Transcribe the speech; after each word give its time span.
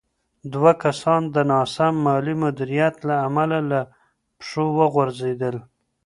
دوه 0.53 0.71
کسان 0.83 1.21
د 1.35 1.37
ناسم 1.51 1.93
مالي 2.05 2.35
مدیریت 2.43 2.95
له 3.07 3.15
امله 3.27 3.59
له 3.71 3.79
پښو 4.39 4.65
وغورځېدل. 4.79 5.55